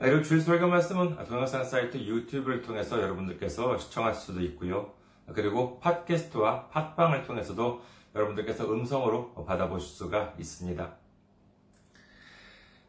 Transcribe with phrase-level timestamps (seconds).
[0.00, 4.94] 그리고 주일 설교 말씀은 동영상 사이트 유튜브를 통해서 여러분들께서 시청할 수도 있고요.
[5.34, 7.82] 그리고 팟캐스트와 팟빵을 통해서도
[8.14, 10.96] 여러분들께서 음성으로 받아보실 수가 있습니다.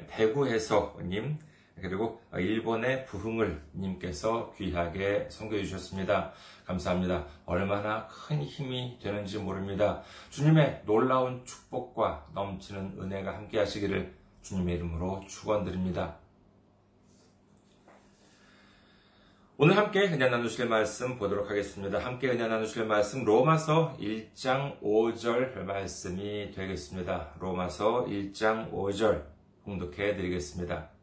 [0.09, 1.39] 대구해서님,
[1.81, 6.33] 그리고 일본의 부흥을 님께서 귀하게 섬겨 주셨습니다.
[6.65, 7.27] 감사합니다.
[7.47, 10.03] 얼마나 큰 힘이 되는지 모릅니다.
[10.31, 16.17] 주님의 놀라운 축복과 넘치는 은혜가 함께 하시기를 주님의 이름으로 축원드립니다.
[19.61, 21.99] 오늘 함께 은혜 나누실 말씀 보도록 하겠습니다.
[21.99, 27.35] 함께 은혜 나누실 말씀 로마서 1장 5절 말씀이 되겠습니다.
[27.41, 29.25] 로마서 1장 5절
[29.65, 30.98] 공독해 드리겠습니다.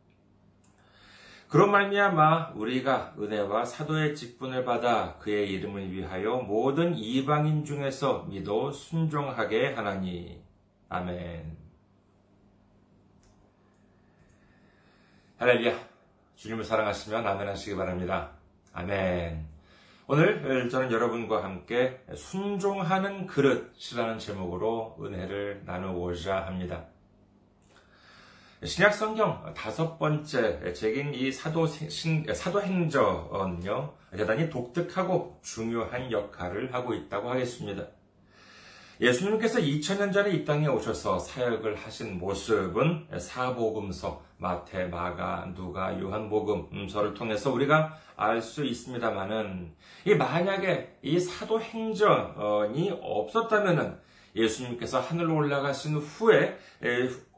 [1.48, 9.74] 그런 말미암아 우리가 은혜와 사도의 직분을 받아 그의 이름을 위하여 모든 이방인 중에서 믿어 순종하게
[9.74, 10.44] 하나니
[10.90, 11.58] 아멘.
[15.38, 15.78] 할렐루야.
[16.36, 18.32] 주님을 사랑하시면 아멘 하시기 바랍니다.
[18.74, 19.46] 아멘.
[20.08, 26.86] 오늘 저는 여러분과 함께 순종하는 그릇이라는 제목으로 은혜를 나누고자 합니다.
[28.64, 37.86] 신약 성경 다섯 번째 책인 이 사도, 사도행전은요, 대단히 독특하고 중요한 역할을 하고 있다고 하겠습니다.
[39.02, 47.52] 예수님께서 2000년 전에 이 땅에 오셔서 사역을 하신 모습은 사복음서, 마태, 마가, 누가, 요한복음서를 통해서
[47.52, 54.00] 우리가 알 수 있습니다만은, 이 만약에 이 사도행전이 없었다면은
[54.36, 56.58] 예수님께서 하늘로 올라가신 후에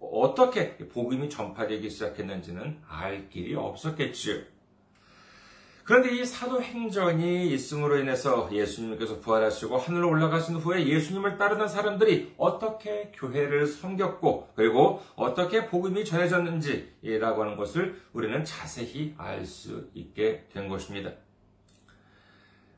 [0.02, 4.58] 어떻게 복음이 전파되기 시작했는지는 알 길이 없었겠지요.
[5.84, 13.68] 그런데 이 사도행전이 있음으로 인해서 예수님께서 부활하시고 하늘로 올라가신 후에 예수님을 따르는 사람들이 어떻게 교회를
[13.68, 21.12] 섬겼고 그리고 어떻게 복음이 전해졌는지라고 하는 것을 우리는 자세히 알 수 있게 된 것입니다.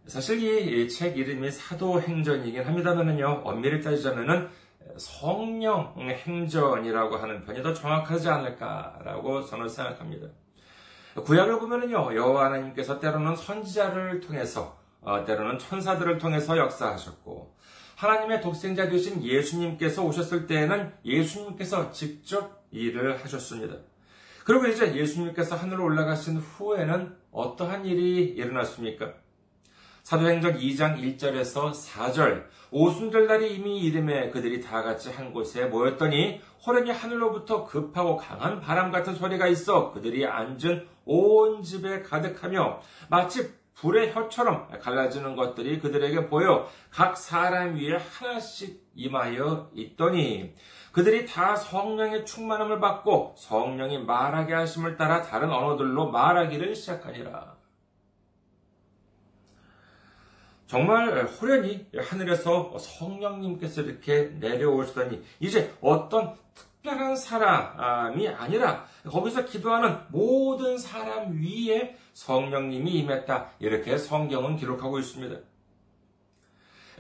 [0.10, 4.50] 사실 이 책 이름이 사도행전이긴 합니다만은요, 엄밀히 따지자면은
[4.98, 10.28] 성령 행전이라고 하는 편이 더 정확하지 않을까라고 저는 생각합니다.
[11.24, 17.56] 구약을 보면은요, 여호와 하나님께서 때로는 선지자를 통해서, 어, 때로는 천사들을 통해서 역사하셨고,
[17.96, 23.76] 하나님의 독생자 되신 예수님께서 오셨을 때에는 예수님께서 직접 일을 하셨습니다.
[24.44, 29.14] 그리고 이제 예수님께서 하늘로 올라가신 후에는 어떠한 일이 일어났습니까?
[30.10, 37.64] 사도행전 2장 1절에서 4절 오순절날이 이미 이름에 그들이 다 같이 한 곳에 모였더니 호련히 하늘로부터
[37.64, 45.36] 급하고 강한 바람 같은 소리가 있어 그들이 앉은 온 집에 가득하며 마치 불의 혀처럼 갈라지는
[45.36, 50.56] 것들이 그들에게 보여 각 사람 위에 하나씩 임하여 있더니
[50.92, 57.59] 그들이 다 성령의 충만함을 받고 성령이 말하게 하심을 따라 다른 언어들로 말하기를 시작하니라.
[60.70, 71.42] 정말 호련히 하늘에서 성령님께서 이렇게 내려오시더니 이제 어떤 특별한 사람이 아니라 거기서 기도하는 모든 사람
[71.42, 73.50] 위에 성령님이 임했다.
[73.58, 75.38] 이렇게 성경은 기록하고 있습니다.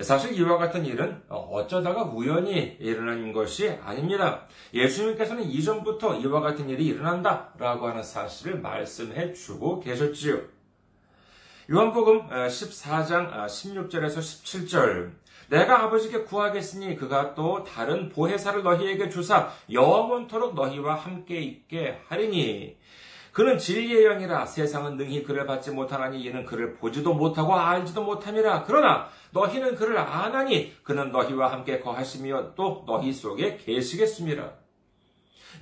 [0.01, 4.47] 사실 이와 같은 일은 어쩌다가 우연히 일어난 것이 아닙니다.
[4.73, 10.57] 예수님께서는 이전부터 이와 같은 일이 일어난다라고 하는 사실을 말씀해 주고 계셨지요.
[11.71, 15.11] 요한복음 14장 16절에서 17절.
[15.49, 22.75] 내가 아버지께 구하겠으니 그가 또 다른 보혜사를 너희에게 주사 영원토록 너희와 함께 있게 하리니.
[23.31, 28.63] 그는 진리의 영이라 세상은 능히 그를 받지 못하나니 이는 그를 보지도 못하고 알지도 못함이라.
[28.63, 34.58] 그러나 너희는 그를 아나니 그는 너희와 함께 거하시며 또 너희 속에 계시겠습니다.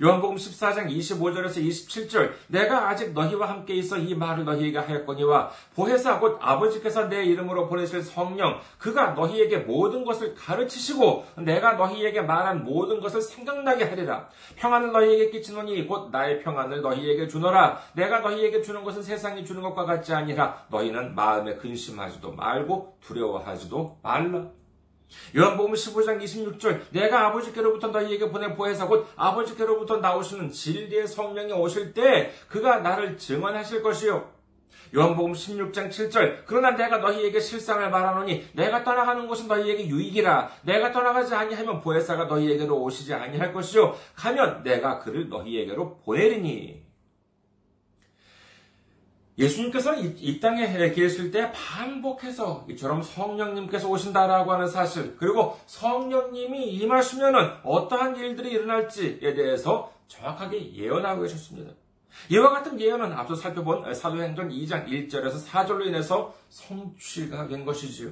[0.02, 6.38] 요한복음 14장 25절에서 27절 내가 아직 너희와 함께 있어 이 말을 너희에게 하였거니와 보혜사 곧
[6.40, 13.20] 아버지께서 내 이름으로 보내실 성령 그가 너희에게 모든 것을 가르치시고 내가 너희에게 말한 모든 것을
[13.20, 14.28] 생각나게 하리라.
[14.56, 17.80] 평안을 너희에게 끼치노니 곧 나의 평안을 너희에게 주노라.
[17.94, 24.57] 내가 너희에게 주는 것은 세상이 주는 것과 같지 아니라 너희는 마음에 근심하지도 말고 두려워하지도 말라
[25.36, 32.32] 요한복음 15장 26절 내가 아버지께로부터 너희에게 보낸 보혜사 곧 아버지께로부터 나오시는 진리의 성령이 오실 때
[32.48, 34.38] 그가 나를 증언하실 것이요.
[34.94, 40.50] 요한복음 16장 7절 그러나 내가 너희에게 실상을 말하노니 내가 떠나가는 곳은 너희에게 유익이라.
[40.62, 43.94] 내가 떠나가지 아니하면 보혜사가 너희에게로 오시지 아니할 것이요.
[44.14, 46.87] 가면 내가 그를 너희에게로 보내리니
[49.38, 57.58] 예수님께서는 이, 이 땅에 계실 때 반복해서 이처럼 성령님께서 오신다라고 하는 사실, 그리고 성령님이 임하시면은
[57.62, 61.72] 어떠한 일들이 일어날지에 대해서 정확하게 예언하고 계셨습니다.
[62.30, 68.10] 이와 같은 예언은 앞서 살펴본 사도행전 2장 1절에서 4절로 인해서 성취가 된 것이지요.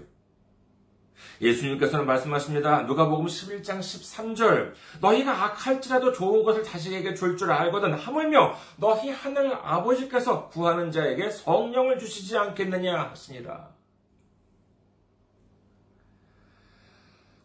[1.40, 2.82] 예수님께서는 말씀하십니다.
[2.82, 10.90] 누가복음 11장 13절 너희가 악할지라도 좋은 것을 자식에게 줄줄 알거든 하물며 너희 하늘 아버지께서 구하는
[10.90, 13.76] 자에게 성령을 주시지 않겠느냐 하시니라.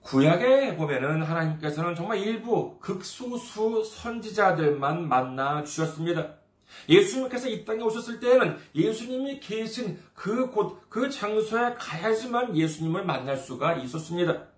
[0.02, 6.41] 구약에 보면은 하나님께서는 정말 일부 극소수 선지자들만 만나 주셨습니다.
[6.90, 13.74] 예수님께서 이 땅에 오셨을 때에는 예수님이 계신 그 곳, 그 장소에 가야지만 예수님을 만날 수가
[13.76, 14.52] 있었습니다.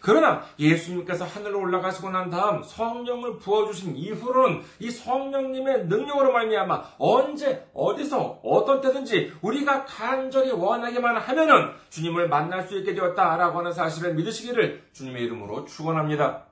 [0.00, 8.40] 그러나 예수님께서 하늘로 올라가시고 난 다음 성령을 부어주신 이후로는 이 성령님의 능력으로 말미암아 언제 어디서
[8.42, 15.22] 어떤 때든지 우리가 간절히 원하기만 하면은 주님을 만날 수 있게 되었다라고 하는 사실을 믿으시기를 주님의
[15.24, 16.46] 이름으로 축원합니다.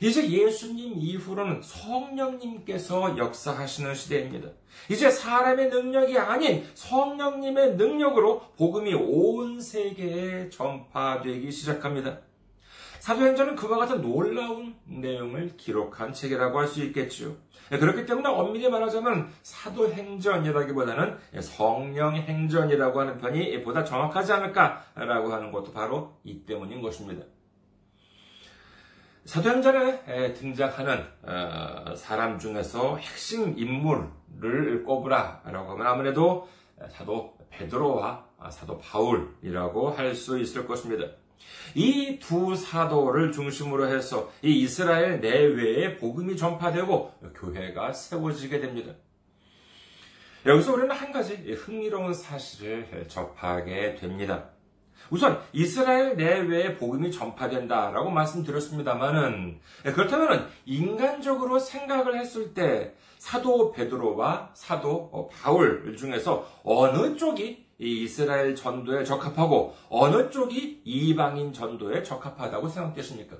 [0.00, 4.48] 이제 예수님 이후로는 성령님께서 역사하시는 시대입니다.
[4.88, 12.18] 이제 사람의 능력이 아닌 성령님의 능력으로 복음이 온 세계에 전파되기 시작합니다.
[13.00, 17.34] 사도행전은 그와 같은 놀라운 내용을 기록한 책이라고 할 수 있겠지요.
[17.68, 26.44] 그렇기 때문에 엄밀히 말하자면 사도행전이라기보다는 성령행전이라고 하는 편이 보다 정확하지 않을까라고 하는 것도 바로 이
[26.44, 27.24] 때문인 것입니다.
[29.30, 36.48] 사도행전에 등장하는 어, 사람 중에서 핵심 인물을 꼽으라라고 하면 아무래도
[36.90, 41.06] 사도 베드로와 사도 바울이라고 할 수 있을 것입니다.
[41.76, 48.94] 이 두 사도를 중심으로 해서 이 이스라엘 내외에 복음이 전파되고 교회가 세워지게 됩니다.
[50.44, 54.50] 여기서 우리는 한 가지 흥미로운 사실을 접하게 됩니다.
[55.10, 65.96] 우선 이스라엘 내외에 복음이 전파된다라고 말씀드렸습니다만은 그렇다면 인간적으로 생각을 했을 때 사도 베드로와 사도 바울
[65.96, 73.36] 중에서 어느 쪽이 이스라엘 전도에 적합하고 어느 쪽이 이방인 전도에 적합하다고 생각되십니까?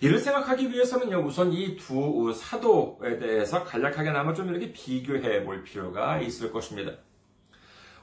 [0.00, 6.52] 이를 생각하기 위해서는요, 우선 이 두 사도에 대해서 간략하게나마 좀 이렇게 비교해 볼 필요가 있을
[6.52, 6.92] 것입니다.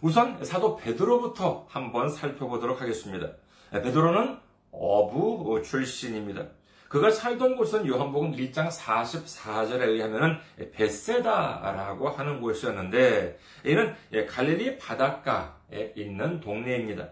[0.03, 3.31] 우선 사도 베드로부터 한번 살펴보도록 하겠습니다.
[3.71, 4.37] 베드로는
[4.69, 6.47] 어부 출신입니다.
[6.89, 10.41] 그가 살던 곳은 요한복음 1장 44절에 의하면
[10.73, 13.95] 베세다라고 하는 곳이었는데 이는
[14.27, 17.07] 갈릴리 바닷가에 있는 동네입니다.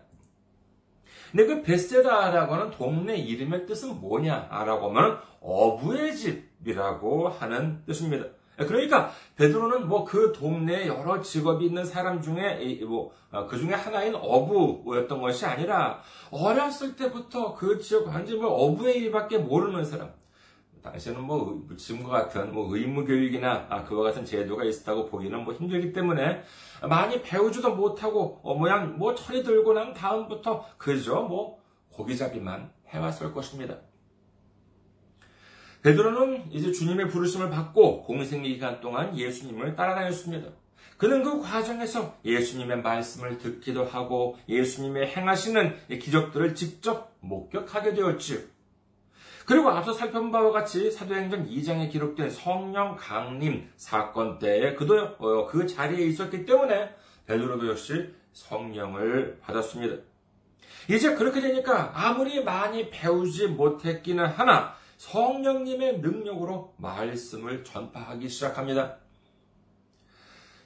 [1.31, 8.25] 근데 그 베세다라고 하는 동네 이름의 뜻은 뭐냐라고 하면 어부의 집이라고 하는 뜻입니다.
[8.65, 15.45] 그러니까 베드로는 뭐 그 동네에 여러 직업이 있는 사람 중에 뭐그 중에 하나인 어부였던 것이
[15.45, 16.01] 아니라
[16.31, 20.11] 어렸을 때부터 그 지역 뭐 어부의 일밖에 모르는 사람.
[20.83, 25.93] 당시에는 뭐 지금과 같은 뭐 의무 교육이나 아, 그와 같은 제도가 있었다고 보기는 뭐 힘들기
[25.93, 26.43] 때문에
[26.89, 33.77] 많이 배우지도 못하고 어, 모양 뭐 철이 들고 난 다음부터 그저 뭐 고기잡이만 해왔을 것입니다.
[35.83, 40.49] 베드로는 이제 주님의 부르심을 받고 공생의 기간 동안 예수님을 따라다녔습니다.
[40.97, 48.37] 그는 그 과정에서 예수님의 말씀을 듣기도 하고 예수님의 행하시는 기적들을 직접 목격하게 되었지요.
[49.47, 55.65] 그리고 앞서 살펴본 바와 같이 사도행전 2장에 기록된 성령 강림 사건 때에 그도 어, 그
[55.65, 56.95] 자리에 있었기 때문에
[57.25, 60.03] 베드로도 역시 성령을 받았습니다.
[60.89, 68.97] 이제 그렇게 되니까 아무리 많이 배우지 못했기는 하나 성령님의 능력으로 말씀을 전파하기 시작합니다.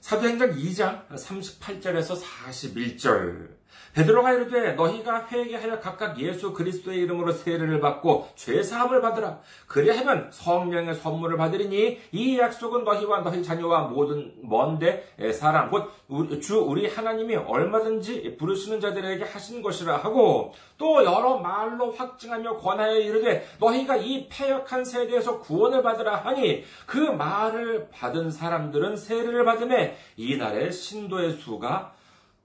[0.01, 3.54] 사도행전 2장 38절에서 41절
[3.95, 9.39] 베드로가 이르되 너희가 회개하여 각각 예수 그리스도의 이름으로 세례를 받고 죄 사함을 받으라.
[9.67, 15.95] 그리하면 성령의 선물을 받으리니 이 약속은 너희와 너희 자녀와 모든 먼데 사람 곧
[16.41, 23.47] 주 우리 하나님이 얼마든지 부르시는 자들에게 하신 것이라 하고 또 여러 말로 확증하며 권하여 이르되
[23.59, 31.31] 너희가 이 패역한 세대에서 구원을 받으라 하니 그 말을 받은 사람들은 세례를 받음에 이날의 신도의
[31.31, 31.94] 수가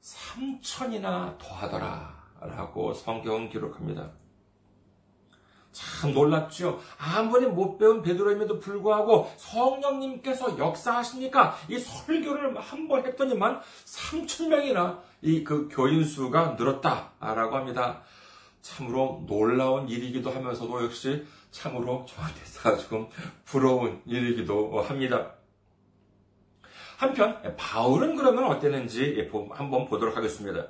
[0.02, 2.18] 3천이나 더하더라.
[2.40, 4.10] 라고 성경은 기록합니다.
[5.72, 6.80] 참 놀랍죠?
[6.98, 15.44] 아무리 못 배운 베드로임에도 불구하고 성령님께서 역사하시니까 이 설교를 한 번 했더니만 3천 명이나 이
[15.44, 18.02] 그 교인 수가 늘었다라고 합니다.
[18.62, 23.08] 참으로 놀라운 일이기도 하면서도 역시 참으로 저한테서 조금
[23.44, 25.34] 부러운 일이기도 합니다.
[27.00, 30.66] 한편 바울은 그러면 어땠는지 한번 보도록 하겠습니다.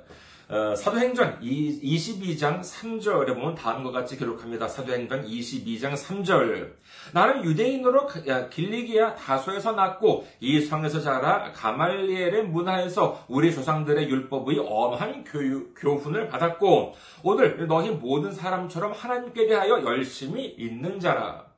[0.47, 4.69] 어, 사도행전 22장 3절에 보면 다음과 같이 기록합니다.
[4.69, 6.71] 사도행전 22장 3절.
[7.11, 8.07] 나는 유대인으로
[8.49, 16.95] 길리기야 다소에서 났고 이 성에서 자라 가말리엘의 문화에서 우리 조상들의 율법의 엄한 교육, 교훈을 받았고
[17.23, 21.50] 오늘 너희 모든 사람처럼 하나님께 대하여 열심히 있는 자라.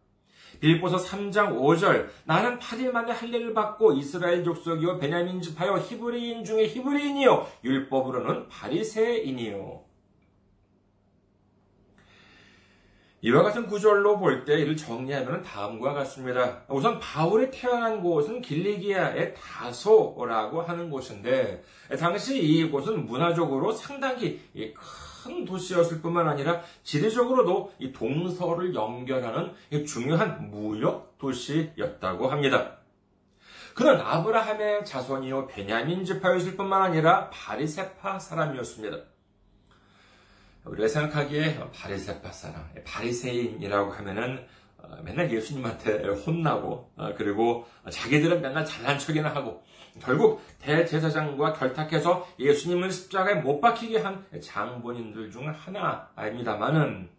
[0.60, 7.48] 빌보서 3장 5절 나는 8일 만에 할례를 받고 이스라엘 족속이요 베냐민 집하여 히브리인 중에 히브리인이요
[7.64, 9.82] 율법으로는 바리새인이요
[13.26, 16.64] 이와 같은 구절로 볼 때 이를 정리하면 다음과 같습니다.
[16.68, 21.64] 우선 바울이 태어난 곳은 길리기아의 다소라고 하는 곳인데
[21.98, 24.74] 당시 이곳은 문화적으로 상당히 큰
[25.24, 29.54] 큰 도시였을 뿐만 아니라 지리적으로도 이 동서를 연결하는
[29.88, 32.78] 중요한 무역 도시였다고 합니다.
[33.74, 38.98] 그는 아브라함의 자손이요 베냐민 지파였을 뿐만 아니라 바리세파 사람이었습니다.
[40.66, 44.46] 우리가 생각하기에 바리세파 사람, 바리세인이라고 하면은
[44.78, 49.64] 어, 맨날 예수님한테 혼나고 어, 그리고 자기들은 맨날 잘난 척이나 하고
[50.02, 57.10] 결국 대제사장과 결탁해서 예수님을 십자가에 못 박히게 한 장본인들 중 하나입니다만은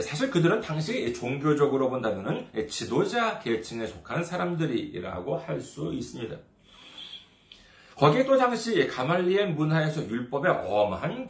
[0.00, 6.36] 사실 그들은 당시 종교적으로 본다면 지도자 계층에 속한 사람들이라고 할 수 있습니다.
[7.96, 11.28] 거기에 또 당시 가말리의 문화에서 율법의 엄한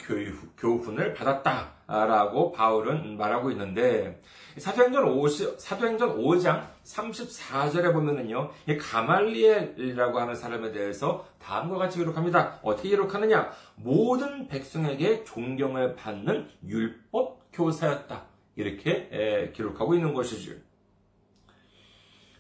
[0.57, 4.23] 교훈을 받았다라고 바울은 말하고 있는데
[4.57, 12.61] 사도행전 5, 사도행전 5장 34절에 보면은요, 이 가말리엘이라고 하는 사람에 대해서 다음과 같이 기록합니다.
[12.63, 13.51] 어떻게 기록하느냐?
[13.77, 18.27] 모든 백성에게 존경을 받는 율법 교사였다.
[18.57, 20.53] 이렇게 기록하고 있는 것이죠.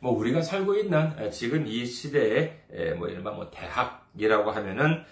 [0.01, 5.05] 뭐 우리가 살고 있는 지금 이 시대에 뭐 이른바 뭐 대학이라고 하면은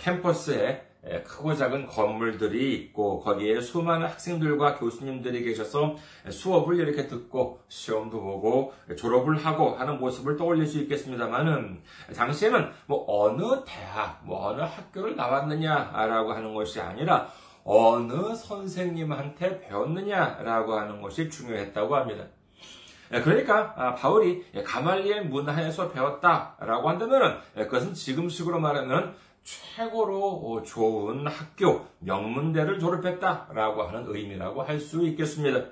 [0.00, 0.84] 캠퍼스에
[1.24, 5.96] 크고 작은 건물들이 있고 거기에 수많은 학생들과 교수님들이 계셔서
[6.30, 11.82] 수업을 이렇게 듣고 시험도 보고 졸업을 하고 하는 모습을 떠올릴 수 있겠습니다만은
[12.16, 17.28] 당시에는 뭐 어느 대학, 뭐 어느 학교를 나왔느냐라고 하는 것이 아니라
[17.64, 22.24] 어느 선생님한테 배웠느냐라고 하는 것이 중요했다고 합니다.
[23.10, 32.78] 그러니까 아, 바울이 가말리엘 문화에서 배웠다라고 한다면 그것은 지금식으로 말하면 최고로 어, 좋은 학교, 명문대를
[32.78, 35.66] 졸업했다라고 하는 의미라고 할 수 있겠습니다.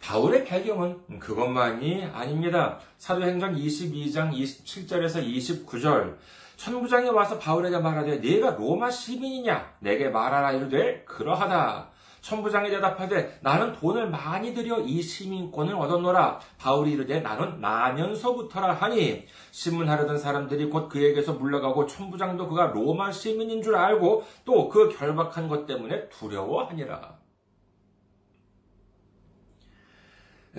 [0.00, 2.80] 바울의 배경은 그것만이 아닙니다.
[2.98, 6.16] 사도행전 22장 27절에서 29절.
[6.56, 9.76] 천부장이 와서 바울에게 말하되 네가 로마 시민이냐?
[9.78, 11.91] 내게 말하라 이르되 그러하다.
[12.22, 16.40] 천부장이 대답하되 나는 돈을 많이 들여 이 시민권을 얻었노라.
[16.58, 23.76] 바울이 이르되 나는 나면서부터라 하니 신문하려던 사람들이 곧 그에게서 물러가고 천부장도 그가 로마 시민인 줄
[23.76, 27.18] 알고 또 그 결박한 것 때문에 두려워하니라.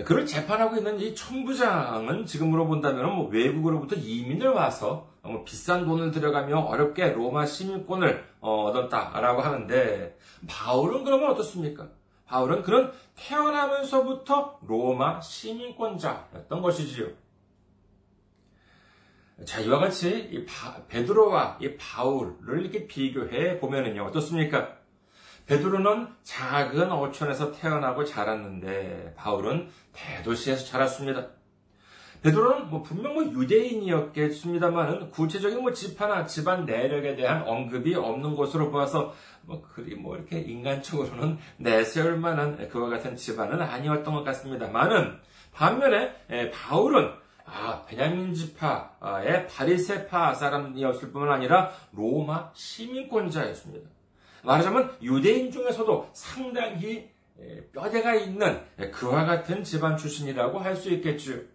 [0.04, 6.60] 그를 재판하고 있는 이 천부장은 지금으로 본다면 뭐 외국으로부터 이민을 와서 뭐 비싼 돈을 들여가며
[6.60, 11.88] 어렵게 로마 시민권을 어, 얻었다라고 하는데 바울은 그러면 어떻습니까?
[12.26, 17.08] 바울은 그런 태어나면서부터 로마 시민권자였던 것이지요.
[19.44, 24.76] 자, 이와 같이 이 바, 베드로와 이 바울을 이렇게 비교해 보면은요, 어떻습니까?
[25.46, 31.28] 베드로는 작은 어촌에서 태어나고 자랐는데 바울은 대도시에서 자랐습니다.
[32.24, 39.12] 베드로는 뭐 분명 뭐 유대인이었겠습니다만은 구체적인 뭐 집하나 집안 내력에 대한 언급이 없는 것으로 보아서
[39.42, 45.18] 뭐 그리 뭐 이렇게 인간적으로는 내세울 만한 그와 같은 집안은 아니었던 것 같습니다만은
[45.52, 46.14] 반면에
[46.50, 47.12] 바울은
[47.44, 53.86] 아, 베냐민 지파의 바리세파 사람이었을 뿐만 아니라 로마 시민권자였습니다.
[54.44, 57.10] 말하자면 유대인 중에서도 상당히
[57.74, 58.62] 뼈대가 있는
[58.92, 61.53] 그와 같은 집안 출신이라고 할 수 있겠죠.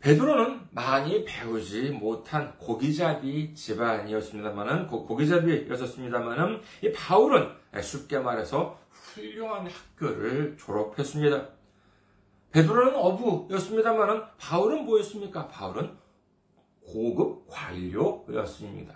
[0.00, 7.50] 베드로는 많이 배우지 못한 고기잡이 집안이었습니다만은 고기잡이였었습니다만은 이 바울은
[7.82, 11.48] 쉽게 말해서 훌륭한 학교를 졸업했습니다.
[12.52, 15.48] 베드로는 어부였습니다만은 바울은 뭐였습니까?
[15.48, 15.96] 바울은
[16.84, 18.94] 고급 관료였습니다.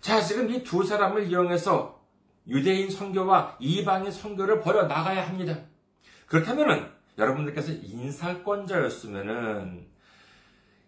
[0.00, 2.00] 자, 지금 이 두 사람을 이용해서
[2.48, 5.58] 유대인 선교와 이방인 선교를 벌여 나가야 합니다.
[6.26, 9.90] 그렇다면은 여러분들께서 인사권자였으면은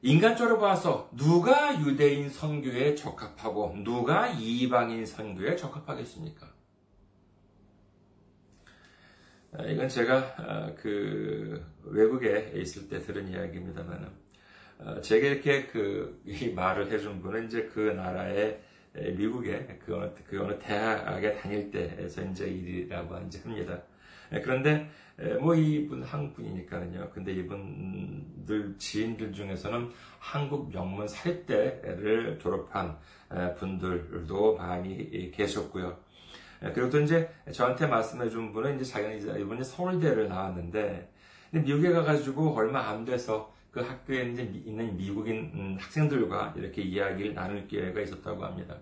[0.05, 6.53] 인간적으로 봐서 누가 유대인 선교에 적합하고 누가 이방인 선교에 적합하겠습니까?
[9.55, 14.11] 아, 이건 제가 아, 그 외국에 있을 때 들은 이야기입니다만,
[14.79, 16.23] 아, 제가 이렇게 그
[16.55, 18.61] 말을 해준 분은 이제 그 나라의
[18.95, 23.83] 미국의 그그 어느 대학에 다닐 때에서 이제 일이라고 이제 합니다.
[24.41, 24.89] 그런데
[25.41, 27.11] 뭐 이분 한국분이니까요.
[27.13, 32.97] 근데 이분들 지인들 중에서는 한국 명문 사립대를 졸업한
[33.59, 35.97] 분들도 많이 계셨고요.
[36.61, 41.13] 그리고 또 이제 저한테 말씀해 준 분은 이제 자기는 이분이 서울대를 나왔는데
[41.51, 47.67] 미국에 가가지고 얼마 안 돼서 그 학교에 이제 있는 미국인 음, 학생들과 이렇게 이야기를 나눌
[47.67, 48.77] 기회가 있었다고 합니다.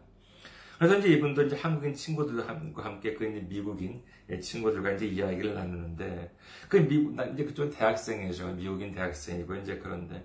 [0.79, 4.03] 그래서 이제 이분도 이제 한국인 친구들과 함께 그 이제 미국인
[4.39, 6.31] 친구들과 이제 이야기를 나누는데
[6.69, 10.25] 그 미국 나 이제 그쪽은 대학생이죠 미국인 대학생이고 이제 그런데.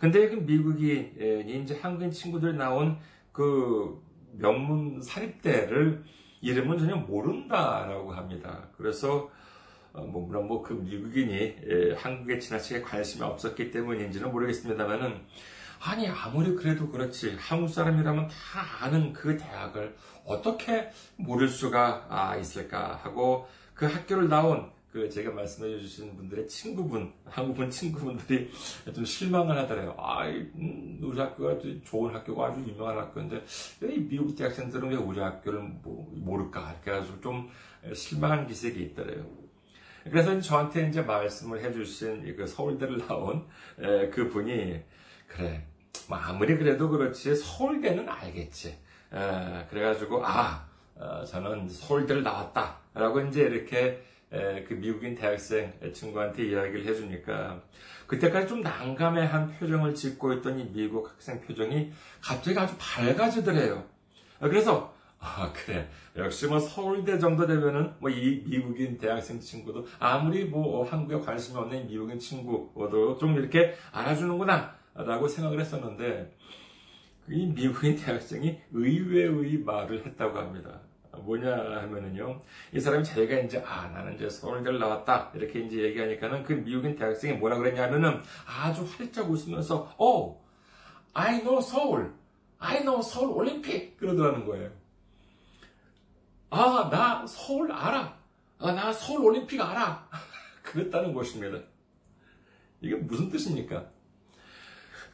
[0.00, 2.98] 근데 그 미국인이 이제 한국인 친구들 나온
[3.32, 6.04] 그 명문 사립대를
[6.40, 8.68] 이름은 전혀 모른다라고 합니다.
[8.76, 9.30] 그래서
[9.92, 11.56] 어, 뭐 물론 뭐 그 미국인이
[11.96, 15.20] 한국에 지나치게 관심이 없었기 때문인지는 모르겠습니다만은
[15.80, 17.36] 아니 아무리 그래도 그렇지.
[17.38, 19.94] 한국 사람이라면 다 아는 그 대학을
[20.26, 27.12] 어떻게 모를 수가 아, 있을까 하고 그 학교를 나온 그 제가 말씀해 주신 분들의 친구분
[27.26, 28.50] 한국분 친구분들이
[28.94, 29.94] 좀 실망을 하더래요.
[29.98, 33.44] 아, 음, 우리 학교가 좋은 학교가 아주 유명한 학교인데
[33.80, 36.80] 왜 미국 대학생들은 왜 우리 학교를 뭐, 모를까?
[36.82, 37.50] 그래가지고 좀
[37.94, 39.26] 실망한 기색이 있더래요.
[40.04, 43.46] 그래서 저한테 이제 말씀을 해주신 그 서울대를 나온
[44.12, 44.80] 그 분이
[45.26, 45.66] 그래
[46.08, 48.85] 뭐 아무리 그래도 그렇지 서울대는 알겠지.
[49.12, 50.66] 에, 그래가지고 아
[50.96, 57.60] 어, 저는 서울대를 나왔다라고 이제 이렇게 에, 그 미국인 대학생 친구한테 이야기를 해주니까
[58.06, 63.84] 그때까지 좀 난감해한 표정을 짓고 있던 이 미국 학생 표정이 갑자기 아주 밝아지더래요.
[64.40, 65.88] 그래서 아, 그래.
[66.16, 71.86] 역시 뭐 서울대 정도 되면은 뭐 이 미국인 대학생 친구도 아무리 뭐 한국에 관심이 없는
[71.88, 74.76] 미국인 친구도 좀 이렇게 알아주는구나.
[74.94, 76.34] 라고 생각을 했었는데,
[77.28, 80.80] 이 미국인 대학생이 의외의 말을 했다고 합니다.
[81.12, 82.40] 뭐냐 하면은요,
[82.72, 85.32] 이 사람이 자기가 이제, 아, 나는 이제 서울대를 나왔다.
[85.34, 90.38] 이렇게 이제 얘기하니까는 그 미국인 대학생이 뭐라 그랬냐면은 아주 활짝 웃으면서, oh,
[91.14, 92.12] I know Seoul.
[92.58, 93.96] I know Seoul 올림픽.
[93.96, 94.70] 그러더라는 거예요.
[96.50, 98.16] 아, 나 서울 알아.
[98.58, 100.08] 아, 나 서울 올림픽 알아.
[100.62, 101.58] 그랬다는 것입니다.
[102.80, 103.86] 이게 무슨 뜻입니까?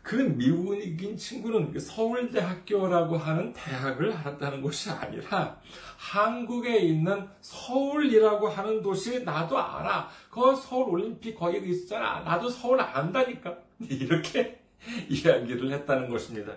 [0.02, 5.60] 그 미국인 친구는 그 서울대 학교라고 하는 대학을 알았다는 것이 아니라
[5.96, 10.08] 한국에 있는 서울이라고 하는 도시 나도 알아.
[10.30, 12.20] 그 서울 올림픽 거기 있잖아.
[12.20, 13.56] 나도 서울 안다니까.
[13.80, 14.60] 이렇게
[15.08, 16.52] 이야기를 했다는 것입니다.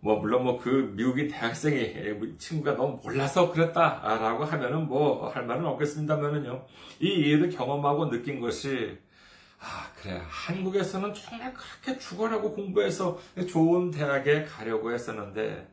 [0.00, 6.66] 뭐 물론 뭐 그 미국인 대학생이 친구가 너무 몰라서 그랬다라고 하면은 뭐 할 말은 없겠습니다만은요.
[7.00, 8.96] 이 일을 경험하고 느낀 것이
[9.60, 13.18] 아 그래 한국에서는 정말 그렇게 죽어라고 공부해서
[13.48, 15.68] 좋은 대학에 가려고 했었는데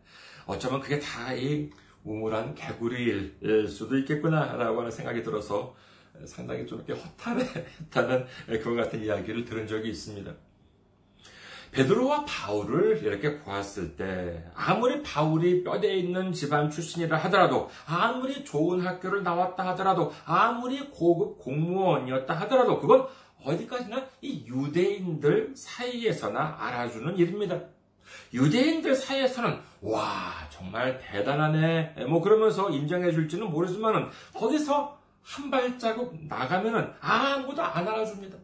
[0.46, 1.70] 어쩌면 그게 다 이
[2.06, 5.76] 우물한 개구리일 수도 있겠구나라고 하는 생각이 들어서
[6.24, 8.28] 상당히 좀 이렇게 허탈했다는
[8.62, 10.32] 그와 같은 이야기를 들은 적이 있습니다.
[11.72, 19.24] 베드로와 바울을 이렇게 보았을 때 아무리 바울이 뼈대 있는 집안 출신이라 하더라도 아무리 좋은 학교를
[19.24, 23.08] 나왔다 하더라도 아무리 고급 공무원이었다 하더라도 그건
[23.46, 27.60] 어디까지나 이 유대인들 사이에서나 알아주는 일입니다.
[28.34, 30.02] 유대인들 사이에서는 와
[30.50, 38.38] 정말 대단하네 뭐 그러면서 인정해 줄지는 모르지만은 거기서 한 발자국 나가면은 아무도 안 알아줍니다.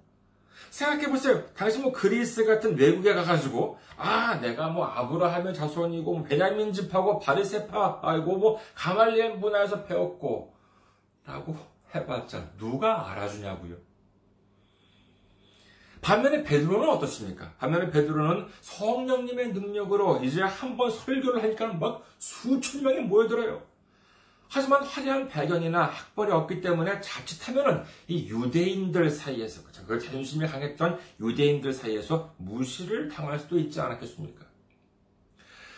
[0.72, 1.46] 생각해 보세요.
[1.54, 8.00] 당신 뭐 그리스 같은 외국에 가가지고 아 내가 뭐 아브라함의 자손이고 뭐 베냐민 집하고 바리세파
[8.02, 10.56] 아이고 뭐 가말리엘 문화에서 배웠고
[11.26, 11.56] 라고
[11.94, 13.90] 해봤자 누가 알아주냐고요.
[16.02, 17.54] 반면에 베드로는 어떻습니까?
[17.60, 23.62] 반면에 베드로는 성령님의 능력으로 이제 한번 설교를 하니까 막 수천 명이 모여들어요.
[24.50, 32.34] 하지만 화려한 배경이나 학벌이 없기 때문에 자칫하면은 이 유대인들 사이에서 그 자존심이 강했던 유대인들 사이에서
[32.38, 34.46] 무시를 당할 수도 있지 않았겠습니까?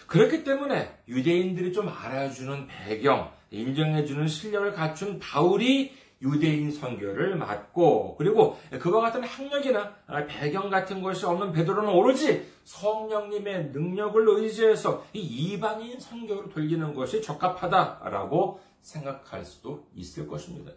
[0.08, 9.02] 그렇기 때문에 유대인들이 좀 알아주는 배경, 인정해주는 실력을 갖춘 바울이 유대인 선교를 맡고 그리고 그와
[9.02, 9.94] 같은 학력이나
[10.28, 18.62] 배경 같은 것이 없는 베드로는 오로지 성령님의 능력을 의지해서 이 이방인 선교를 돌리는 것이 적합하다라고
[18.82, 20.72] 생각할 수도 있을 것입니다.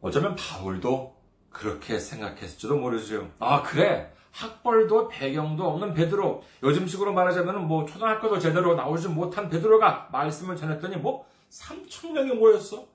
[0.00, 1.16] 어쩌면 바울도
[1.50, 3.30] 그렇게 생각했을지도 모르죠.
[3.38, 10.56] 아 그래 학벌도 배경도 없는 베드로 요즘식으로 말하자면 뭐 초등학교도 제대로 나오지 못한 베드로가 말씀을
[10.56, 12.86] 전했더니 뭐 3천 명이 모였어.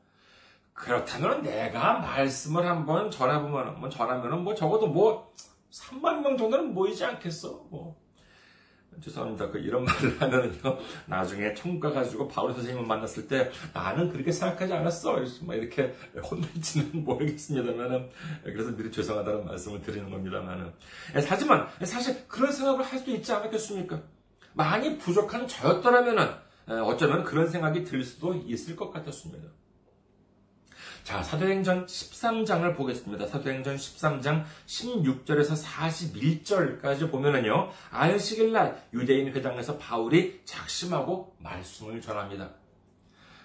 [0.74, 5.34] 그렇다면 내가 말씀을 한번 전해보면, 뭐 전하면은 뭐 적어도 뭐
[5.72, 7.66] 3만 명 정도는 모이지 않겠어.
[7.70, 8.04] 뭐.
[9.02, 9.50] 죄송합니다.
[9.50, 15.20] 그 이런 말을 하면은요, 나중에 천국 가가지고 바울 선생님을 만났을 때 나는 그렇게 생각하지 않았어.
[15.42, 18.10] 막 이렇게 혼날지는 모르겠습니다만은
[18.44, 20.72] 그래서 미리 죄송하다는 말씀을 드리는 겁니다만은
[21.28, 24.00] 하지만 사실 그런 생각을 할 수도 있지 않았겠습니까?
[24.54, 29.50] 많이 부족한 저였더라면은 어쩌면 그런 생각이 들 수도 있을 것 같았습니다.
[31.04, 33.28] 자, 사도행전 13장을 보겠습니다.
[33.28, 42.52] 사도행전 13장 16절에서 41절까지 보면은요, 안식일 날 유대인 회당에서 바울이 작심하고 말씀을 전합니다.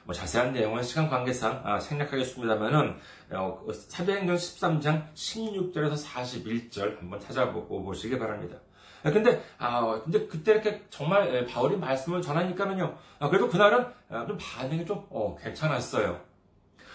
[0.04, 2.96] 뭐 자세한 내용은 시간 관계상 아, 생략하겠습니다만은
[3.32, 8.56] 어, 사도행전 13장 16절에서 41절 한번 찾아보시기 바랍니다.
[9.04, 14.26] 아, 근데, 아, 근데 그때 이렇게 정말 예, 바울이 말씀을 전하니까는요, 아, 그래도 그날은 아,
[14.26, 16.20] 좀 반응이 좀, 어, 괜찮았어요.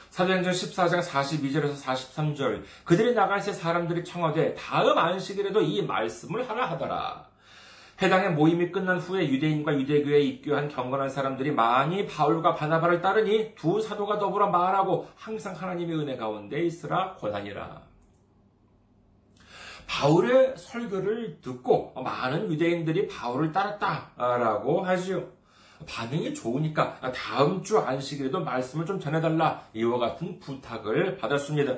[0.10, 7.34] 사도행전 14장 42절에서 43절, 그들이 나갈 새 사람들이 청하되 다음 안식일에도 이 말씀을 하라 하더라.
[8.02, 14.20] 해당의 모임이 끝난 후에 유대인과 유대교에 입교한 경건한 사람들이 많이 바울과 바나바를 따르니 두 사도가
[14.20, 17.93] 더불어 말하고 항상 하나님의 은혜 가운데 있으라 권하니라.
[19.94, 25.32] 바울의 설교를 듣고 많은 유대인들이 바울을 따랐다라고 하지요.
[25.88, 31.78] 반응이 좋으니까 다음 주 안식일에도 말씀을 좀 전해달라 이와 같은 부탁을 받았습니다.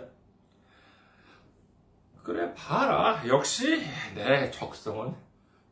[2.24, 3.84] 그래 봐라 역시
[4.16, 5.14] 내 적성은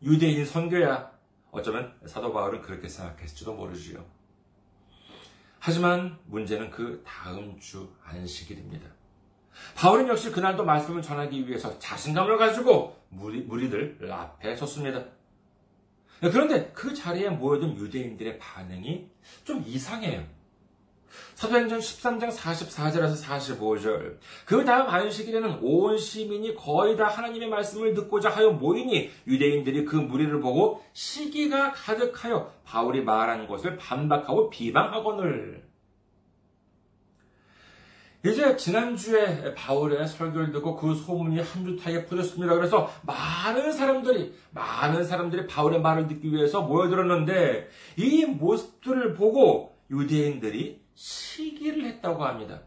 [0.01, 1.13] 유대인 선교야.
[1.49, 4.03] 어쩌면 사도 바울은 그렇게 생각했을지도 모르지요.
[5.59, 9.02] 하지만 문제는 그 다음 주 안식일입니다.
[9.75, 15.05] 바울은 역시 그날도 말씀을 전하기 위해서 자신감을 가지고 무리, 무리들 앞에 섰습니다.
[16.21, 19.09] 그런데 그 자리에 모여든 유대인들의 반응이
[19.43, 20.23] 좀 이상해요.
[21.35, 24.17] 사도행전 13장 44절에서 45절.
[24.45, 30.39] 그 다음 안식일에는 온 시민이 거의 다 하나님의 말씀을 듣고자 하여 모이니 유대인들이 그 무리를
[30.39, 35.72] 보고 시기가 가득하여 바울이 말한 것을 반박하고 비방하거늘.
[38.25, 42.55] 이제 지난주에 바울의 설교를 듣고 그 소문이 한주타에 퍼졌습니다.
[42.55, 51.85] 그래서 많은 사람들이, 많은 사람들이 바울의 말을 듣기 위해서 모여들었는데 이 모습들을 보고 유대인들이 시기를
[51.85, 52.61] 했다고 합니다.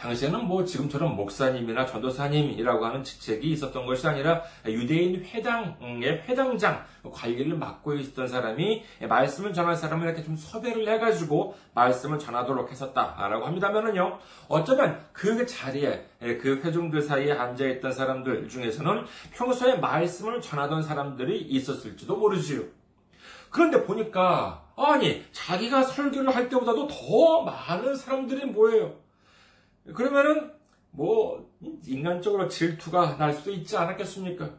[0.00, 7.94] 당시에는 뭐 지금처럼 목사님이나 전도사님이라고 하는 직책이 있었던 것이 아니라 유대인 회당의 회당장 관리를 맡고
[7.94, 14.18] 있었던 사람이 말씀을 전할 사람을 이렇게 좀 섭외를 해가지고 말씀을 전하도록 했었다라고 합니다면은요.
[14.48, 22.62] 어쩌면 그 자리에 그 회중들 사이에 앉아있던 사람들 중에서는 평소에 말씀을 전하던 사람들이 있었을지도 모르지요.
[23.50, 28.94] 그런데 보니까 아니 자기가 설교를 할 때보다도 더 많은 사람들이 모여요.
[29.94, 30.52] 그러면은
[30.90, 31.50] 뭐
[31.86, 34.50] 인간적으로 질투가 날 수도 있지 않았겠습니까?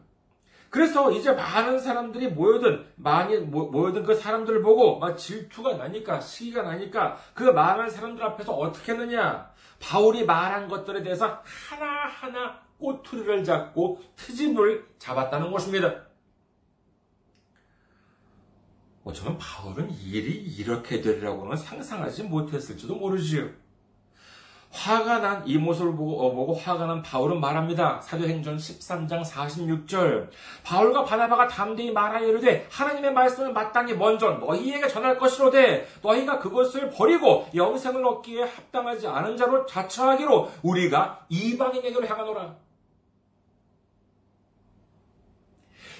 [0.70, 7.18] 그래서 이제 많은 사람들이 모여든 많이 모여든 그 사람들을 보고 막 질투가 나니까 시기가 나니까
[7.34, 9.50] 그 많은 사람들 앞에서 어떻게 했느냐?
[9.78, 16.06] 바울이 말한 것들에 대해서 하나하나 꼬투리를 잡고 트집을 잡았다는 것입니다.
[19.04, 23.50] 어쩌면 바울은 일이 이렇게 되리라고는 상상하지 못했을지도 모르지요.
[24.72, 28.00] 화가 난 이 모습을 보고, 어, 보고 화가 난 바울은 말합니다.
[28.00, 30.28] 사도행전 13장 46절.
[30.64, 37.46] 바울과 바나바가 담대히 말하여 이르되 하나님의 말씀을 마땅히 먼저 너희에게 전할 것이로되 너희가 그것을 버리고
[37.54, 42.54] 영생을 얻기에 합당하지 않은 자로 자처하기로 우리가 이방인에게로 향하노라.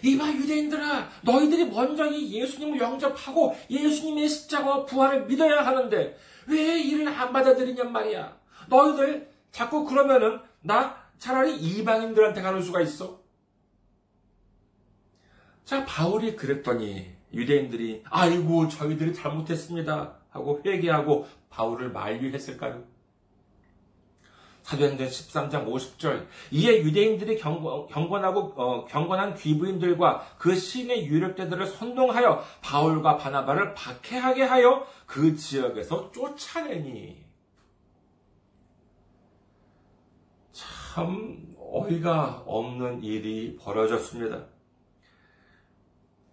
[0.05, 6.17] 이봐 유대인들아 너희들이 먼저 이 예수님을 영접하고 예수님의 십자가와 부활을 믿어야 하는데
[6.49, 8.42] 왜 이를 안 받아들이냔 말이야.
[8.73, 13.21] 너희들 자꾸 그러면은 나 차라리 이방인들한테 가는 수가 있어.
[15.65, 22.83] 자, 바울이 그랬더니 유대인들이 아이고 저희들이 잘못했습니다 하고 회개하고 바울을 만류했을까요?
[24.63, 33.17] 사도행전 13장 50절 이에 유대인들이 경건, 하고 어, 경건한 귀부인들과 그 신의 유력자들을 선동하여 바울과
[33.17, 37.32] 바나바를 박해하게 하여 그 지역에서 쫓아내니
[40.93, 44.45] 참 어이가 없는 일이 벌어졌습니다.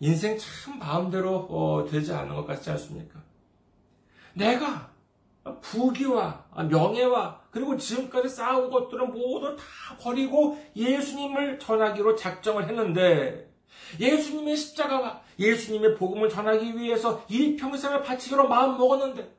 [0.01, 3.23] 인생 참 마음대로 어, 되지 않은 것 같지 않습니까?
[4.33, 4.91] 내가
[5.61, 9.63] 부귀와 명예와 그리고 지금까지 쌓아온 것들은 모두 다
[10.01, 13.49] 버리고 예수님을 전하기로 작정을 했는데
[13.97, 19.33] 예수님의 십자가와 예수님의 복음을 전하기 위해서 이 평생을 바치기로 마음 먹었는데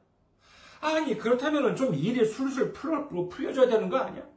[0.80, 4.30] 아니 그렇다면 좀 일이 술술 풀어, 풀려줘야 되는 거 아니야?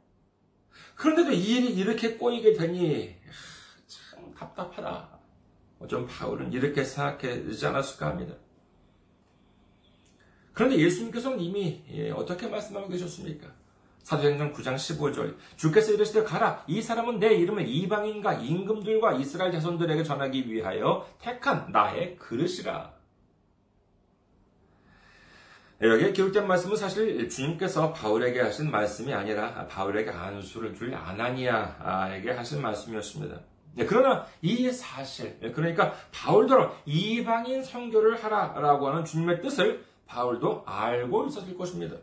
[0.94, 3.16] 그런데도 이 일이 이렇게 꼬이게 되니
[3.86, 5.14] 참 답답하다.
[5.88, 8.34] 좀 바울은 이렇게 생각하지 않았을까 합니다.
[10.54, 13.48] 그런데 예수님께서는 이미 예, 어떻게 말씀하고 계셨습니까?
[14.04, 20.50] 사도행전 9장 15절 주께서 이르시되 가라 이 사람은 내 이름을 이방인과 임금들과 이스라엘 자손들에게 전하기
[20.50, 22.93] 위하여 택한 나의 그릇이라.
[25.80, 33.40] 여기에 기록된 말씀은 사실 주님께서 바울에게 하신 말씀이 아니라 바울에게 안수를 줄 아나니아에게 하신 말씀이었습니다.
[33.74, 41.56] 네, 그러나 이 사실, 그러니까 바울도 이방인 선교를 하라라고 하는 주님의 뜻을 바울도 알고 있었을
[41.56, 41.96] 것입니다.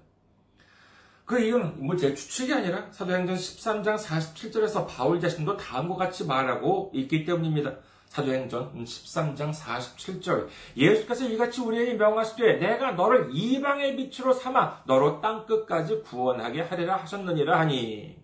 [1.23, 7.23] 그 이유는 뭐 제 추측이 아니라 사도행전 13장 47절에서 바울 자신도 다음과 같이 말하고 있기
[7.23, 7.75] 때문입니다.
[8.11, 16.01] 사도행전 13장 47절 예수께서 이같이 우리에게 명하시되 내가 너를 이방의 빛으로 삼아 너로 땅 끝까지
[16.01, 18.19] 구원하게 하리라 하셨느니라 하니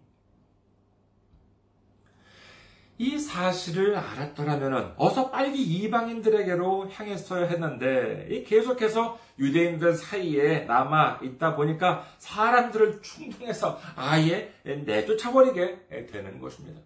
[2.97, 13.02] 이 사실을 알았더라면 어서 빨리 이방인들에게로 향했어야 했는데 계속해서 유대인들 사이에 남아 있다 보니까 사람들을
[13.02, 16.82] 충동해서 아예 내쫓아버리게 되는 것입니다.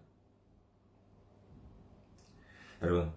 [2.82, 3.12] 여러분,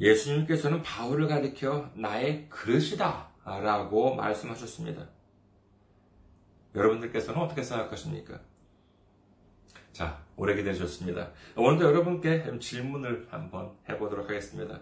[0.00, 5.08] 예수님께서는 바울을 가리켜 나의 그릇이다 라고 말씀하셨습니다.
[6.74, 8.40] 여러분들께서는 어떻게 생각하십니까?
[9.92, 11.30] 자, 오래 기다리셨습니다.
[11.54, 14.80] 오늘도 여러분께 질문을 한번 해보도록 하겠습니다.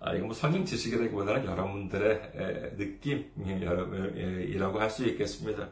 [0.00, 5.68] 아, 이거 뭐 성경 지식이라기보다는 여러분들의 느낌이라고 할 수 있겠습니다.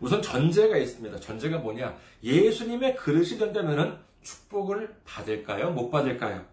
[0.00, 1.20] 우선 전제가 있습니다.
[1.20, 1.96] 전제가 뭐냐?
[2.22, 5.70] 예수님의 그릇이 된다면 축복을 받을까요?
[5.70, 6.44] 못 받을까요?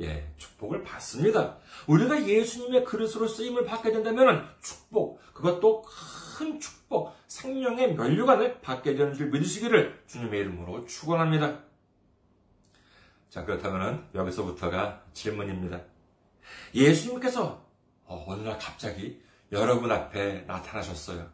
[0.00, 1.58] 예, 축복을 받습니다.
[1.86, 5.82] 우리가 예수님의 그릇으로 쓰임을 받게 된다면 축복, 그것도
[6.36, 11.64] 큰 축복, 생명의 면류관을 받게 되는 줄 믿으시기를 주님의 이름으로 축원합니다.
[13.28, 15.80] 자, 그렇다면 여기서부터가 질문입니다.
[16.74, 17.66] 예수님께서
[18.04, 19.20] 어, 어느 날 갑자기
[19.52, 21.28] 여러분 앞에 나타나셨어요.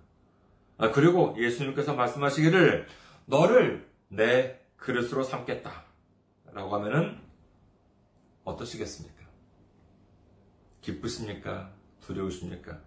[0.78, 2.88] 아, 그리고 예수님께서 말씀하시기를
[3.26, 5.84] 너를 내 그릇으로 삼겠다.
[6.52, 7.18] 라고 하면은
[8.44, 9.24] 어떠시겠습니까?
[10.82, 11.72] 기쁘십니까?
[12.02, 12.78] 두려우십니까?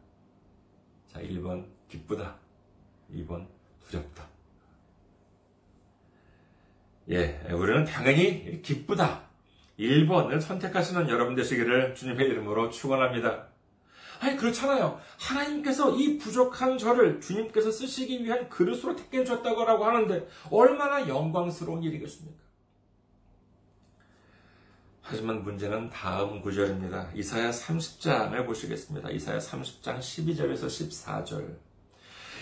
[1.07, 2.37] 자, 1번 기쁘다.
[3.11, 3.47] 2번
[3.87, 4.27] 두렵다.
[7.09, 9.23] 예, 우리는 당연히 기쁘다.
[9.79, 13.46] 1번을 선택하시는 여러분 되시기를 주님의 이름으로 축원합니다.
[14.19, 14.99] 아니 그렇잖아요.
[15.19, 22.47] 하나님께서 이 부족한 저를 주님께서 쓰시기 위한 그릇으로 택해 주셨다고 하는데 얼마나 영광스러운 일이겠습니까?
[25.01, 27.11] 하지만 문제는 다음 구절입니다.
[27.15, 29.09] 이사야 30장을 보시겠습니다.
[29.09, 31.66] 이사야 30장 12절에서 14절.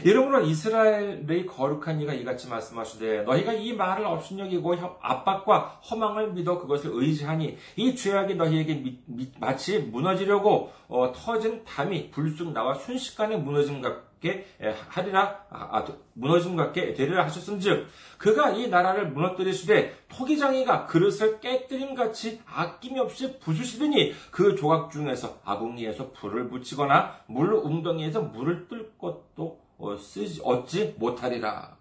[0.04, 7.58] 이러므로 이스라엘의 거룩한 이가 이같이 말씀하시되 너희가 이 말을 업신여기고 압박과 허망을 믿어 그것을 의지하니
[7.76, 14.46] 이 죄악이 너희에게 미, 미, 마치 무너지려고 어, 터진 담이 불쑥 나와 순식간에 무너짐 같게
[14.90, 22.42] 하리라 아, 아, 무너짐 같게 되리라 하셨은즉 그가 이 나라를 무너뜨리시되 토기장이가 그릇을 깨뜨림 같이
[22.46, 29.65] 아낌이 없이 부수시더니 그 조각 중에서 아궁이에서 불을 붙이거나 물 웅덩이에서 물을 뜰 것도 어,
[30.00, 31.76] 쓰지, 얻지 못하리라.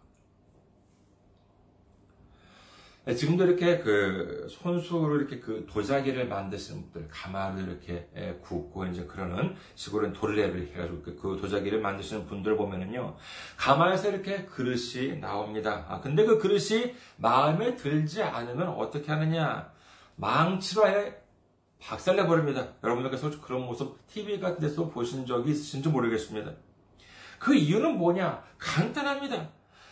[3.07, 9.04] 네, 지금도 이렇게 그 손수로 이렇게 그 도자기를 만드시는 분들, 가마를 이렇게 예, 굽고 이제
[9.04, 13.14] 그러는 식으로 도르래를 해가지고 그, 그 도자기를 만드시는 분들 보면은요,
[13.59, 15.85] 가마에서 이렇게 그릇이 나옵니다.
[15.90, 19.70] 아, 근데 그 그릇이 마음에 들지 않으면 어떻게 하느냐?
[20.16, 21.22] 망치로 아예
[21.80, 22.68] 박살내버립니다.
[22.83, 26.52] 여러분들께서 그런 모습 TV 같은 데서 보신 적이 있으신지 모르겠습니다.
[27.44, 28.42] 그 이유는 뭐냐?
[28.57, 29.50] 간단합니다.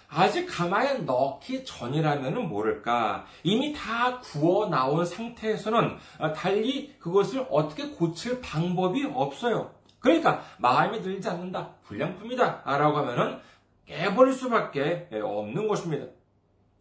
[0.08, 3.26] 아직 가마에 넣기 전이라면 모를까.
[3.42, 5.98] 이미 다 구워 나온 상태에서는
[6.34, 9.70] 달리 그것을 어떻게 고칠 방법이 없어요.
[9.98, 11.74] 그러니까 마음에 들지 않는다.
[11.84, 12.62] 불량품이다.
[12.64, 13.38] 라고 하면은
[13.84, 16.06] 깨버릴 수밖에 없는 것입니다.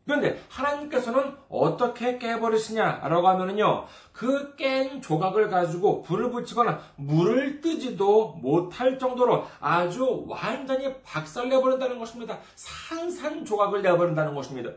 [0.06, 9.46] 그런데 하나님께서는 어떻게 깨버리시냐라고 하면은요, 그 깬 조각을 가지고 불을 붙이거나 물을 뜨지도 못할 정도로
[9.60, 12.40] 아주 완전히 박살내버린다는 것입니다.
[12.56, 14.72] 산산 조각을 내버린다는 것입니다.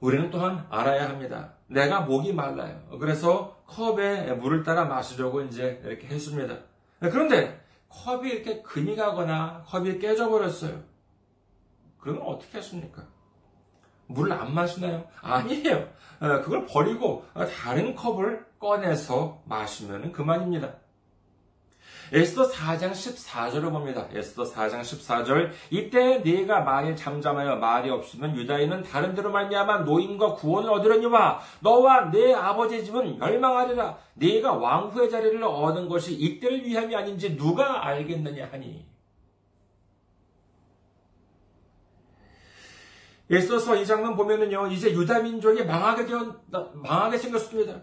[0.00, 1.52] 우리는 또한 알아야 합니다.
[1.68, 2.80] 내가 목이 말라요.
[2.98, 6.56] 그래서 컵에 물을 따라 마시려고 이제 이렇게 했습니다.
[6.98, 10.91] 그런데 컵이 이렇게 금이 가거나 컵이 깨져버렸어요.
[12.02, 13.04] 그러면 어떻게 하십니까?
[14.08, 15.04] 물을 안 마시나요?
[15.22, 15.88] 아니에요.
[16.20, 17.24] 어, 그걸 버리고
[17.62, 20.74] 다른 컵을 꺼내서 마시면 그만입니다.
[22.12, 24.06] 에스더 4장 14절을 봅니다.
[24.12, 30.70] 에스더 4장 14절 이때 네가 만일 잠잠하여 말이 없으면 유다인은 다른 데로 말미암아 노임과 구원을
[30.70, 33.96] 얻으려니와 너와 내 아버지 집은 멸망하리라.
[34.14, 38.91] 네가 왕후의 자리를 얻은 것이 이때를 위함이 아닌지 누가 알겠느냐 하니
[43.32, 46.36] 에서서 이 장면 보면은요, 이제 유다 민족이 망하게 되었,
[46.74, 47.80] 망하게 생겼습니다.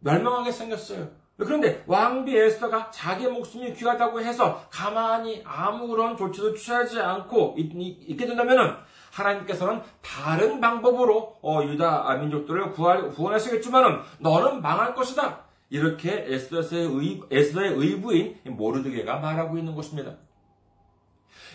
[0.00, 1.08] 멸망하게 생겼어요.
[1.36, 8.74] 그런데 왕비 에스더가 자기 목숨이 귀하다고 해서 가만히 아무런 조치도 취하지 않고 있, 게 된다면은
[9.12, 15.44] 하나님께서는 다른 방법으로 어, 유다 민족들을 구할, 구원하시겠지만은 너는 망할 것이다.
[15.70, 20.16] 이렇게 에스더의, 의, 에스더의 의부인 모르드게가 말하고 있는 것입니다.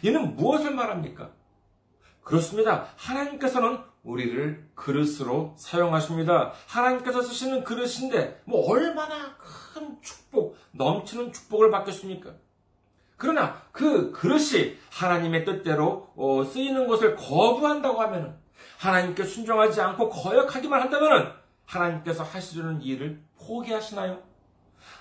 [0.01, 1.29] 이는 무엇을 말합니까?
[2.27, 2.87] 그렇습니다.
[2.97, 6.51] 하나님께서는 우리를 그릇으로 사용하십니다.
[6.67, 12.33] 하나님께서 쓰시는 그릇인데 뭐 얼마나 큰 축복, 넘치는 축복을 받겠습니까?
[13.15, 18.37] 그러나 그 그릇이 하나님의 뜻대로 어, 쓰이는 것을 거부한다고 하면
[18.77, 21.33] 하나님께 순종하지 않고 거역하기만 한다면
[21.65, 24.21] 하나님께서 하시려는 일을 포기하시나요?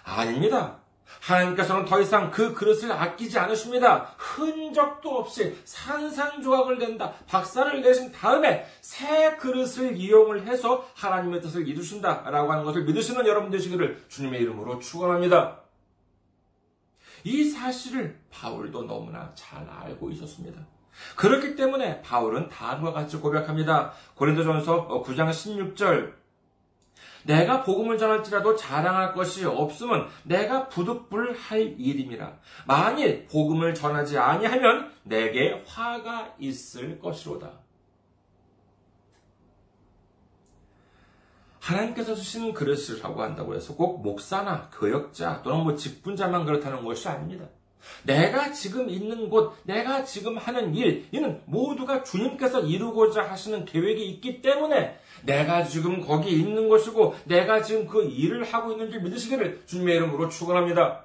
[0.04, 0.78] 아닙니다.
[1.20, 4.14] 하나님께서는 더 이상 그 그릇을 아끼지 않으십니다.
[4.16, 7.12] 흔적도 없이 산산조각을 낸다.
[7.26, 13.50] 박살을 내신 다음에 새 그릇을 이용을 해서 하나님의 뜻을 이루신다 라고 하는 것을 믿으시는 여러분
[13.50, 15.60] 되시기를 주님의 이름으로 축원합니다.
[17.24, 20.60] 이 사실을 바울도 너무나 잘 알고 있었습니다.
[21.16, 23.92] 그렇기 때문에 바울은 다음과 같이 고백합니다.
[24.14, 26.14] 고린도전서 9장 16절
[27.26, 32.38] 내가 복음을 전할지라도 자랑할 것이 없으면 내가 부득불할 일임이라.
[32.66, 37.50] 만일 복음을 전하지 아니하면 내게 화가 있을 것이로다.
[41.60, 47.46] 하나님께서 주신 그릇을 하고 한다고 해서 꼭 목사나 교역자 또는 뭐 직분자만 그렇다는 것이 아닙니다.
[48.04, 54.42] 내가 지금 있는 곳, 내가 지금 하는 일, 이는 모두가 주님께서 이루고자 하시는 계획이 있기
[54.42, 59.96] 때문에 내가 지금 거기 있는 것이고 내가 지금 그 일을 하고 있는 줄 믿으시기를 주님의
[59.96, 61.04] 이름으로 축원합니다.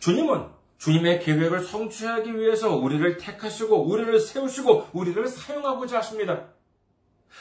[0.00, 0.46] 주님은
[0.78, 6.46] 주님의 계획을 성취하기 위해서 우리를 택하시고 우리를 세우시고 우리를 사용하고자 하십니다.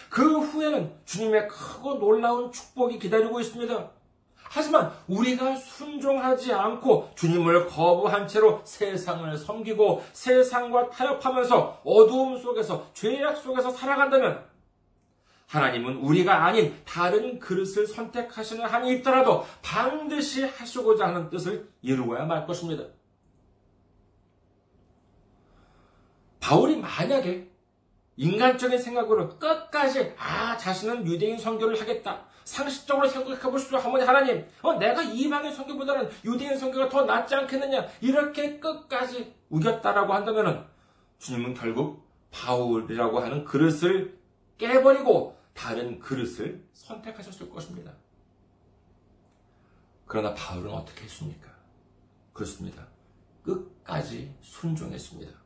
[0.10, 3.92] 그 후에는 주님의 크고 놀라운 축복이 기다리고 있습니다.
[4.50, 13.70] 하지만 우리가 순종하지 않고 주님을 거부한 채로 세상을 섬기고 세상과 타협하면서 어두움 속에서 죄악 속에서
[13.70, 14.44] 살아간다면
[15.48, 22.84] 하나님은 우리가 아닌 다른 그릇을 선택하시는 한이 있더라도 반드시 하시고자 하는 뜻을 이루어야 말 것입니다.
[26.40, 27.48] 바울이 만약에
[28.18, 32.29] 인간적인 생각으로 끝까지 아 자신은 유대인 선교를 하겠다.
[32.50, 33.78] 상식적으로 생각해 보십시오.
[33.78, 37.88] 하모니 하나님, 어, 내가 이방의 선교보다는 유대인 선교가 더 낫지 않겠느냐?
[38.02, 40.66] 이렇게 끝까지 우겼다라고 한다면은
[41.20, 44.18] 주님은 결국 바울이라고 하는 그릇을
[44.58, 47.92] 깨버리고 다른 그릇을 선택하셨을 것입니다.
[50.06, 51.50] 그러나 바울은 어떻게 했습니까?
[52.34, 52.88] 그렇습니다.
[53.44, 55.39] 끝까지 순종했습니다.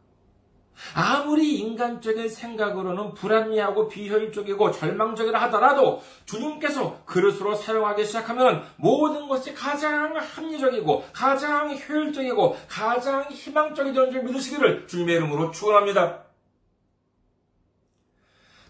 [0.95, 11.05] 아무리 인간적인 생각으로는 불합리하고 비효율적이고 절망적이라 하더라도 주님께서 그릇으로 사용하기 시작하면 모든 것이 가장 합리적이고
[11.13, 16.23] 가장 효율적이고 가장 희망적이 되는 줄 믿으시기를 주님의 이름으로 축원합니다.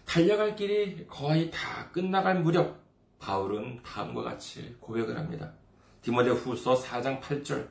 [0.04, 2.76] 달려갈 길이 거의 다 끝나갈 무렵
[3.18, 5.52] 바울은 다음과 같이 고백을 합니다.
[6.02, 7.66] 디모데 후서 4장 8절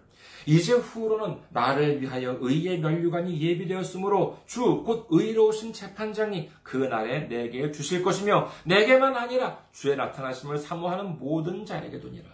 [0.46, 8.04] 이제 후로는 나를 위하여 의의 면류관이 예비되었으므로 주 곧 의로우신 재판장이 그 날에 내게 주실
[8.04, 12.30] 것이며 내게만 아니라 주의 나타나심을 사모하는 모든 자에게 도니라.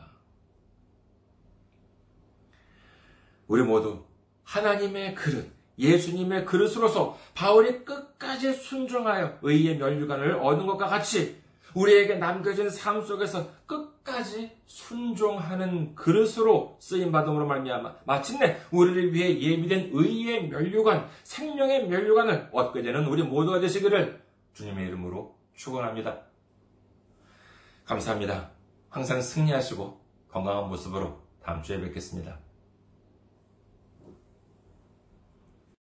[3.47, 4.03] 우리 모두
[4.43, 11.39] 하나님의 그릇, 예수님의 그릇으로서 바울이 끝까지 순종하여 의의 면류관을 얻은 것과 같이
[11.73, 13.49] 우리에게 남겨진 삶 속에서
[14.03, 22.81] 끝까지 순종하는 그릇으로 쓰임 받음으로 말미암아 마침내 우리를 위해 예비된 의의 면류관, 생명의 면류관을 얻게
[22.81, 24.21] 되는 우리 모두가 되시기를
[24.53, 26.21] 주님의 이름으로 축원합니다.
[27.85, 28.51] 감사합니다.
[28.89, 32.48] 항상 승리하시고 건강한 모습으로 다음 주에 뵙겠습니다.